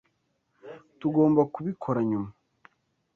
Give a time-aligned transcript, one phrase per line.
[0.99, 2.29] Tugomba kubikora nyuma.